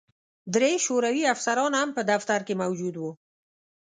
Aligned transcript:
درې 0.53 0.71
شوروي 0.85 1.23
افسران 1.33 1.71
هم 1.79 1.89
په 1.97 2.01
دفتر 2.11 2.39
کې 2.47 2.59
موجود 2.61 2.95
وو 2.97 3.11